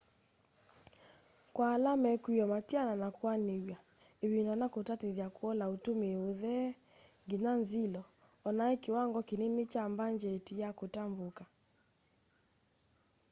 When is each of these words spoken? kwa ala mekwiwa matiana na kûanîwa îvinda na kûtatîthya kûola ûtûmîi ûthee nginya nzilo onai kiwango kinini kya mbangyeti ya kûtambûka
kwa 1.53 1.65
ala 1.75 1.91
mekwiwa 2.03 2.45
matiana 2.53 2.93
na 3.01 3.07
kûanîwa 3.17 3.77
îvinda 4.25 4.53
na 4.59 4.67
kûtatîthya 4.73 5.27
kûola 5.37 5.65
ûtûmîi 5.75 6.21
ûthee 6.29 6.67
nginya 7.23 7.53
nzilo 7.61 8.03
onai 8.47 8.75
kiwango 8.83 9.19
kinini 9.29 9.63
kya 9.71 9.83
mbangyeti 9.91 10.53
ya 10.61 10.69
kûtambûka 10.79 11.45